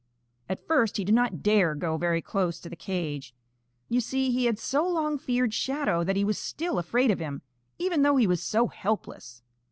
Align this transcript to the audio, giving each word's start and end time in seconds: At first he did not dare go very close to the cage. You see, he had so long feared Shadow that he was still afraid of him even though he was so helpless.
At 0.49 0.65
first 0.65 0.97
he 0.97 1.05
did 1.05 1.13
not 1.13 1.43
dare 1.43 1.75
go 1.75 1.95
very 1.95 2.23
close 2.23 2.59
to 2.61 2.69
the 2.71 2.75
cage. 2.75 3.35
You 3.87 4.01
see, 4.01 4.31
he 4.31 4.45
had 4.45 4.57
so 4.57 4.83
long 4.91 5.19
feared 5.19 5.53
Shadow 5.53 6.03
that 6.03 6.15
he 6.15 6.23
was 6.25 6.39
still 6.39 6.79
afraid 6.79 7.11
of 7.11 7.19
him 7.19 7.43
even 7.77 8.01
though 8.01 8.15
he 8.17 8.25
was 8.25 8.41
so 8.41 8.65
helpless. 8.65 9.43